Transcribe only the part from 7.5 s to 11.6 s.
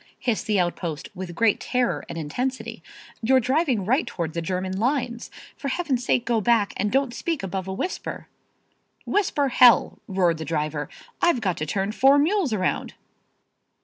a whisper." "Whisper, Hell!" roared the driver. "I've got